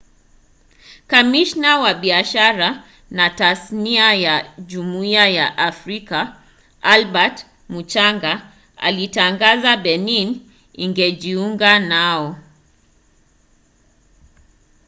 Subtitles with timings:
[1.07, 6.19] kamishna wa biashara na tasnia ya jumuiya ya afrika
[6.81, 7.37] albert
[7.69, 12.37] muchanga alitangaza benin ingejiunga nao